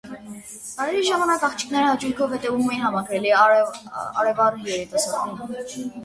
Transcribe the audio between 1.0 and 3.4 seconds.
ժամանակ աղջիկները հաճույքով հետևում էին համակրելի